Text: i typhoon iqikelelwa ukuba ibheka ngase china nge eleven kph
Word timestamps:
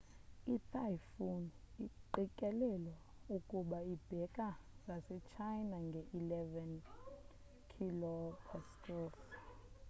i 0.53 0.57
typhoon 0.73 1.43
iqikelelwa 1.85 2.97
ukuba 3.35 3.77
ibheka 3.93 4.47
ngase 4.83 5.15
china 5.31 5.77
nge 5.85 6.01
eleven 6.17 6.71
kph 7.71 8.49